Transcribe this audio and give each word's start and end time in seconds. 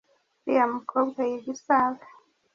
uriya 0.45 0.65
mukobwa 0.73 1.19
yiga 1.29 1.49
i 1.55 1.57
save. 1.65 2.03